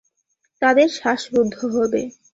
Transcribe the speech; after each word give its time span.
তাদের 0.61 0.87
শ্বাস 0.97 1.21
রুদ্ধ 1.33 1.55
হবে। 1.73 2.01